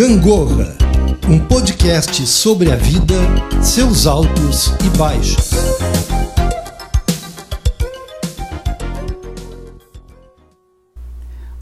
[0.00, 0.78] Gangorra,
[1.28, 3.14] um podcast sobre a vida,
[3.62, 5.50] seus altos e baixos.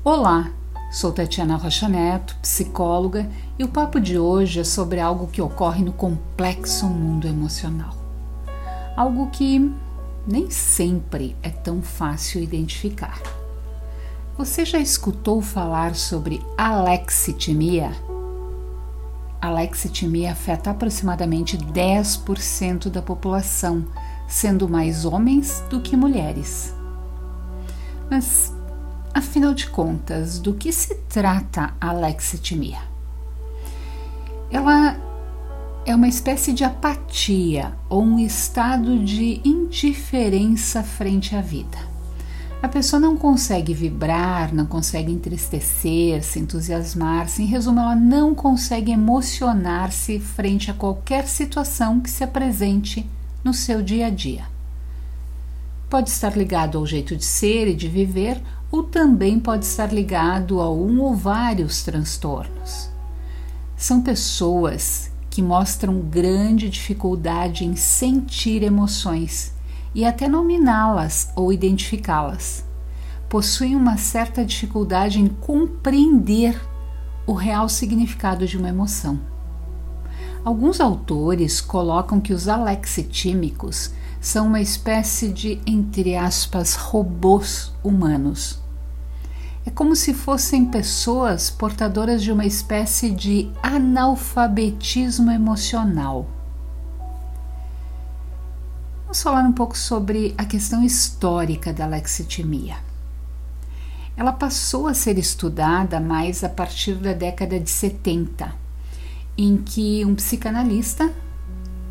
[0.05, 0.53] Olá,
[0.93, 3.29] sou Tatiana Rocha Neto, psicóloga,
[3.59, 7.97] e o papo de hoje é sobre algo que ocorre no complexo mundo emocional.
[8.97, 9.69] Algo que
[10.25, 13.21] nem sempre é tão fácil identificar.
[14.37, 17.91] Você já escutou falar sobre alexitimia?
[19.41, 23.87] Alexitimia afeta aproximadamente 10% da população,
[24.27, 26.75] sendo mais homens do que mulheres.
[28.11, 28.53] Mas,
[29.15, 32.81] afinal de contas, do que se trata a alexitimia?
[34.51, 34.97] Ela
[35.87, 41.88] é uma espécie de apatia ou um estado de indiferença frente à vida.
[42.61, 48.91] A pessoa não consegue vibrar, não consegue entristecer, se entusiasmar-se, em resumo, ela não consegue
[48.91, 53.09] emocionar-se frente a qualquer situação que se apresente
[53.45, 54.45] no seu dia a dia.
[55.89, 60.61] Pode estar ligado ao jeito de ser e de viver, ou também pode estar ligado
[60.61, 62.91] a um ou vários transtornos.
[63.77, 69.57] São pessoas que mostram grande dificuldade em sentir emoções
[69.99, 72.65] e até nominá-las ou identificá-las.
[73.29, 76.57] Possuem uma certa dificuldade em compreender
[77.27, 79.19] o real significado de uma emoção.
[80.45, 83.91] Alguns autores colocam que os alexitímicos
[84.21, 88.63] são uma espécie de, entre aspas, robôs humanos
[89.69, 96.38] é como se fossem pessoas portadoras de uma espécie de analfabetismo emocional.
[99.09, 102.77] Vamos falar um pouco sobre a questão histórica da lexitimia.
[104.15, 108.55] Ela passou a ser estudada mais a partir da década de 70,
[109.39, 111.11] em que um psicanalista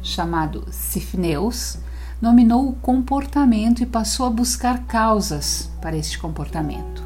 [0.03, 1.79] chamado Sifneus
[2.21, 7.01] nominou o comportamento e passou a buscar causas para este comportamento.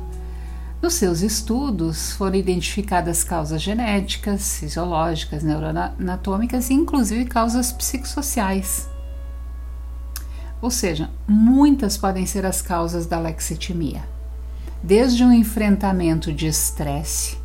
[0.82, 8.91] Nos seus estudos foram identificadas causas genéticas, fisiológicas, neuroanatômicas e inclusive causas psicossociais.
[10.62, 14.04] Ou seja, muitas podem ser as causas da lexitimia,
[14.84, 17.42] desde um enfrentamento de estresse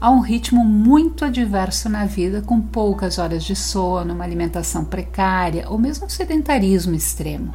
[0.00, 5.68] a um ritmo muito adverso na vida, com poucas horas de sono, uma alimentação precária
[5.68, 7.54] ou mesmo um sedentarismo extremo.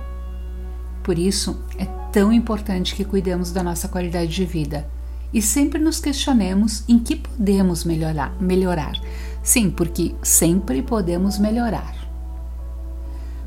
[1.03, 4.87] Por isso, é tão importante que cuidemos da nossa qualidade de vida
[5.33, 8.31] e sempre nos questionemos em que podemos melhorar.
[8.39, 8.93] melhorar.
[9.41, 12.04] Sim, porque sempre podemos melhorar.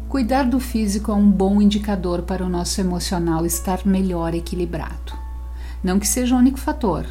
[0.09, 5.13] Cuidar do físico é um bom indicador para o nosso emocional estar melhor equilibrado.
[5.85, 7.05] Não que seja o único fator,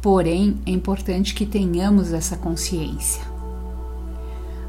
[0.00, 3.20] porém é importante que tenhamos essa consciência.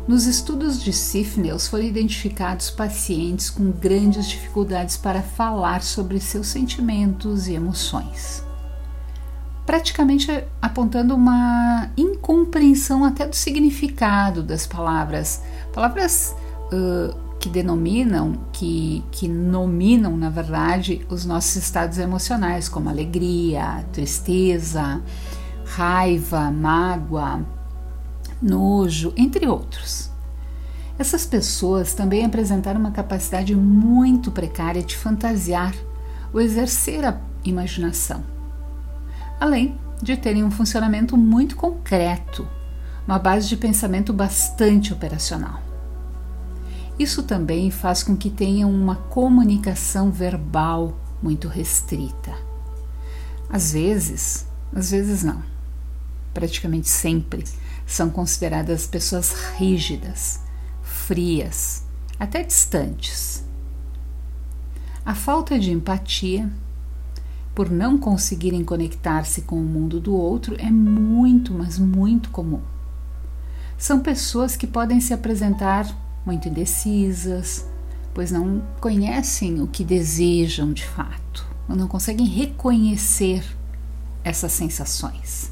[0.07, 7.47] Nos estudos de Sifneus foram identificados pacientes com grandes dificuldades para falar sobre seus sentimentos
[7.47, 8.43] e emoções
[9.67, 15.41] praticamente apontando uma incompreensão até do significado das palavras.
[15.73, 16.33] Palavras
[16.71, 25.01] uh, que denominam, que, que nominam, na verdade, os nossos estados emocionais, como alegria, tristeza,
[25.65, 27.45] raiva, mágoa,
[28.41, 30.09] nojo, entre outros.
[30.97, 35.75] Essas pessoas também apresentaram uma capacidade muito precária de fantasiar
[36.33, 38.37] ou exercer a imaginação
[39.39, 42.47] além de terem um funcionamento muito concreto,
[43.05, 45.66] uma base de pensamento bastante operacional.
[46.99, 52.33] Isso também faz com que tenham uma comunicação verbal muito restrita.
[53.49, 55.41] Às vezes, às vezes não,
[56.33, 57.43] praticamente sempre,
[57.85, 60.41] são consideradas pessoas rígidas,
[60.81, 61.83] frias,
[62.19, 63.45] até distantes.
[65.05, 66.51] A falta de empatia
[67.55, 72.61] por não conseguirem conectar-se com o mundo do outro é muito, mas muito comum.
[73.77, 75.87] São pessoas que podem se apresentar
[76.27, 77.65] muito indecisas,
[78.13, 83.43] pois não conhecem o que desejam de fato, não conseguem reconhecer
[84.23, 85.49] essas sensações.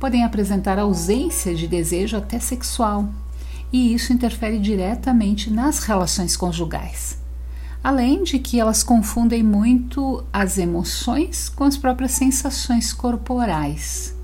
[0.00, 3.08] Podem apresentar ausência de desejo até sexual,
[3.72, 7.18] e isso interfere diretamente nas relações conjugais
[7.82, 14.17] além de que elas confundem muito as emoções com as próprias sensações corporais.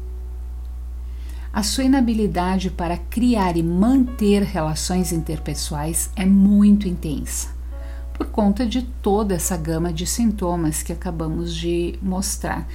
[1.54, 7.50] A sua inabilidade para criar e manter relações interpessoais é muito intensa,
[8.12, 12.66] por conta de toda essa gama de sintomas que acabamos de mostrar.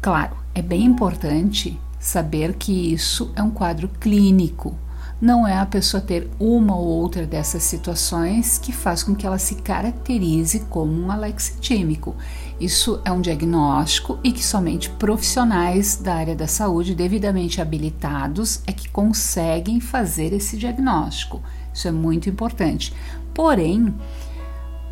[0.00, 4.76] Claro, é bem importante saber que isso é um quadro clínico.
[5.22, 9.38] Não é a pessoa ter uma ou outra dessas situações que faz com que ela
[9.38, 12.16] se caracterize como um alexitímico.
[12.60, 18.72] Isso é um diagnóstico e que somente profissionais da área da saúde devidamente habilitados é
[18.72, 21.40] que conseguem fazer esse diagnóstico.
[21.72, 22.92] Isso é muito importante.
[23.32, 23.94] Porém,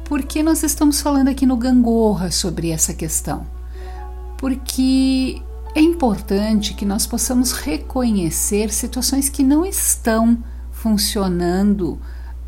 [0.05, 3.45] por que nós estamos falando aqui no Gangorra sobre essa questão?
[4.39, 5.43] Porque
[5.75, 12.01] é importante que nós possamos reconhecer situações que não estão funcionando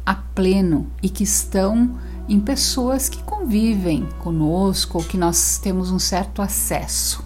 [0.05, 1.99] a pleno e que estão
[2.29, 7.25] em pessoas que convivem conosco ou que nós temos um certo acesso.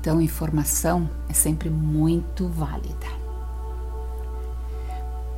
[0.00, 3.06] Então, informação é sempre muito válida.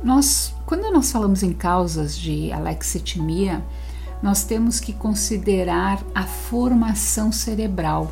[0.03, 3.63] Nós, quando nós falamos em causas de alexitimia,
[4.21, 8.11] nós temos que considerar a formação cerebral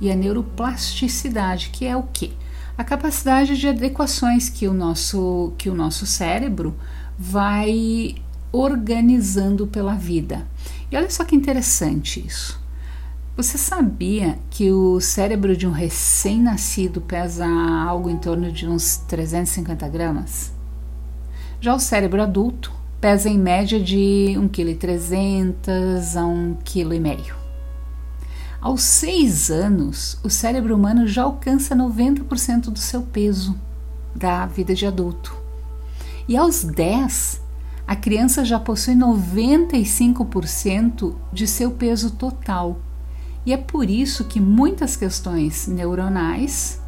[0.00, 2.32] e a neuroplasticidade, que é o que?
[2.76, 6.74] A capacidade de adequações que o nosso, que o nosso cérebro
[7.18, 8.14] vai
[8.50, 10.46] organizando pela vida.
[10.90, 12.58] E olha só que interessante isso.
[13.36, 19.88] Você sabia que o cérebro de um recém-nascido pesa algo em torno de uns 350
[19.88, 20.52] gramas?
[21.60, 27.39] Já o cérebro adulto pesa em média de 1,3 kg a 1,5 kg.
[28.60, 33.58] Aos 6 anos, o cérebro humano já alcança 90% do seu peso
[34.14, 35.34] da vida de adulto.
[36.28, 37.40] E aos 10,
[37.86, 42.78] a criança já possui 95% de seu peso total.
[43.46, 46.82] E é por isso que muitas questões neuronais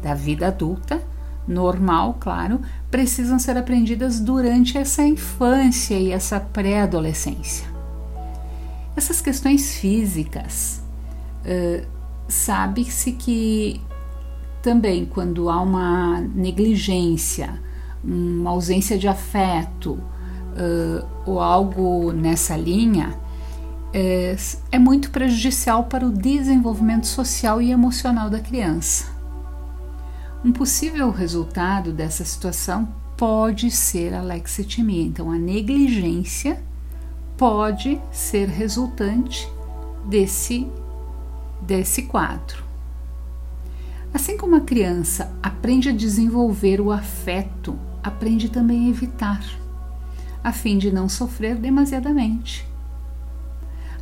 [0.00, 1.02] da vida adulta,
[1.46, 7.66] normal, claro, precisam ser aprendidas durante essa infância e essa pré-adolescência.
[8.96, 10.87] Essas questões físicas,
[11.44, 11.86] uh,
[12.28, 13.80] sabe-se que
[14.62, 17.60] também quando há uma negligência,
[18.02, 23.14] uma ausência de afeto uh, ou algo nessa linha,
[23.92, 24.36] é,
[24.70, 29.06] é muito prejudicial para o desenvolvimento social e emocional da criança.
[30.44, 35.02] Um possível resultado dessa situação pode ser a lexitimia.
[35.02, 36.62] Então, a negligência
[37.36, 39.50] pode ser resultante
[40.06, 40.68] desse
[41.60, 42.64] desse quadro.
[44.12, 49.44] Assim como a criança aprende a desenvolver o afeto, aprende também a evitar,
[50.42, 52.66] a fim de não sofrer demasiadamente.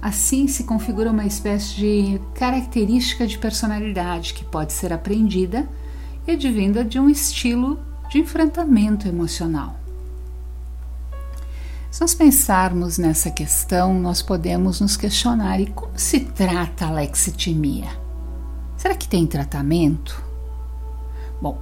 [0.00, 5.69] Assim se configura uma espécie de característica de personalidade que pode ser aprendida
[6.26, 9.86] e advinda de um estilo de enfrentamento emocional.
[11.96, 17.88] Se nós pensarmos nessa questão, nós podemos nos questionar: e como se trata a lexitimia?
[18.76, 20.22] Será que tem tratamento?
[21.40, 21.58] Bom,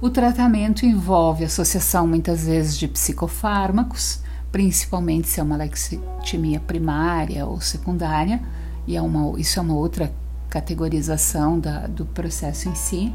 [0.00, 4.18] o tratamento envolve associação muitas vezes de psicofármacos,
[4.50, 8.42] principalmente se é uma lexitimia primária ou secundária,
[8.88, 10.12] e é uma, isso é uma outra
[10.48, 13.14] categorização da, do processo em si,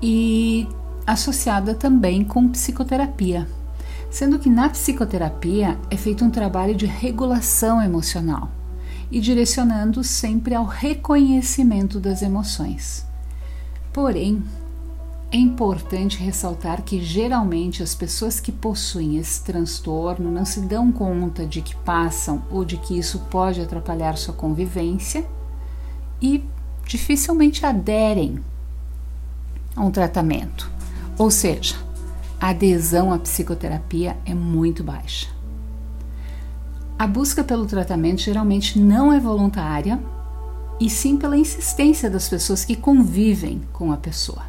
[0.00, 0.68] e
[1.04, 3.48] associada também com psicoterapia
[4.12, 8.50] sendo que na psicoterapia é feito um trabalho de regulação emocional
[9.10, 13.06] e direcionando sempre ao reconhecimento das emoções.
[13.90, 14.44] Porém,
[15.30, 21.46] é importante ressaltar que geralmente as pessoas que possuem esse transtorno não se dão conta
[21.46, 25.26] de que passam ou de que isso pode atrapalhar sua convivência
[26.20, 26.44] e
[26.86, 28.40] dificilmente aderem
[29.74, 30.70] a um tratamento.
[31.16, 31.76] Ou seja,
[32.42, 35.28] a adesão à psicoterapia é muito baixa.
[36.98, 40.02] A busca pelo tratamento geralmente não é voluntária
[40.80, 44.42] e sim pela insistência das pessoas que convivem com a pessoa.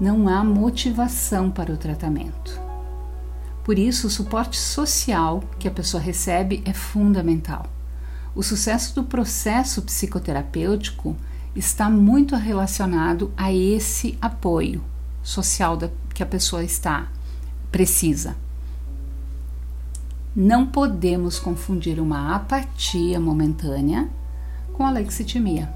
[0.00, 2.60] Não há motivação para o tratamento.
[3.62, 7.66] Por isso, o suporte social que a pessoa recebe é fundamental.
[8.34, 11.16] O sucesso do processo psicoterapêutico
[11.54, 14.82] está muito relacionado a esse apoio
[15.22, 17.08] social da, que a pessoa está
[17.70, 18.34] precisa.
[20.34, 24.08] Não podemos confundir uma apatia momentânea
[24.72, 25.70] com a lexitimia.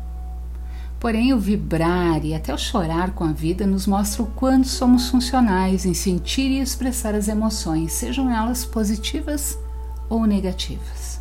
[0.99, 5.11] Porém, o vibrar e até o chorar com a vida nos mostra o quanto somos
[5.11, 9.59] funcionais em sentir e expressar as emoções, sejam elas positivas
[10.09, 11.20] ou negativas.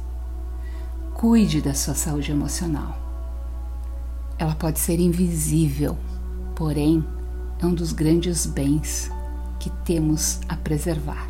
[1.13, 2.97] Cuide da sua saúde emocional.
[4.37, 5.97] Ela pode ser invisível,
[6.55, 7.03] porém,
[7.61, 9.11] é um dos grandes bens
[9.59, 11.29] que temos a preservar.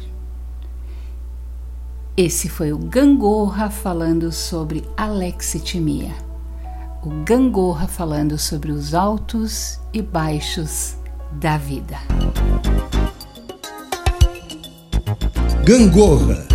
[2.16, 6.14] Esse foi o Gangorra falando sobre alexitimia.
[7.02, 10.96] O Gangorra falando sobre os altos e baixos
[11.32, 11.98] da vida.
[15.64, 16.46] Gangorra,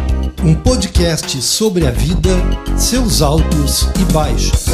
[0.45, 2.31] um podcast sobre a vida,
[2.77, 4.67] seus altos e baixos.